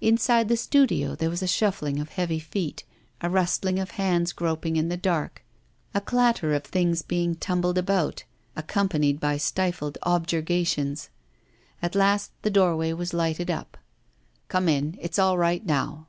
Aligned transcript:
Inside 0.00 0.48
the 0.48 0.56
studio 0.56 1.14
there 1.14 1.28
was 1.28 1.42
a 1.42 1.46
shuffling 1.46 2.00
of 2.00 2.08
heavy 2.08 2.38
feet, 2.38 2.84
a 3.20 3.28
rustling 3.28 3.78
of 3.78 3.90
hands 4.00 4.32
groping 4.32 4.76
in 4.76 4.88
the 4.88 4.96
dark, 4.96 5.44
a 5.92 6.00
clatter 6.00 6.54
of 6.54 6.64
things 6.64 7.02
being 7.02 7.34
tumbled 7.34 7.76
about, 7.76 8.24
accompanied 8.56 9.20
by 9.20 9.36
stifled 9.36 9.98
objurgations. 10.04 11.10
At 11.82 11.94
last 11.94 12.32
the 12.40 12.50
doorway 12.50 12.94
was 12.94 13.12
lighted 13.12 13.50
up. 13.50 13.76
'Come 14.48 14.70
in, 14.70 14.96
it's 15.02 15.18
all 15.18 15.36
right 15.36 15.66
now. 15.66 16.06